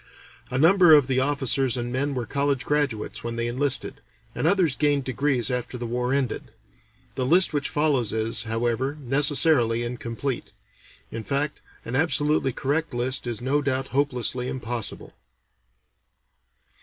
[0.49, 4.01] A number of the officers and men were college graduates when they enlisted,
[4.33, 6.45] and others gained degrees after the war ended;
[7.13, 10.53] the list which follows is, however, necessarily incomplete;
[11.11, 15.13] in fact, an absolutely correct list is no doubt hopelessly impossible.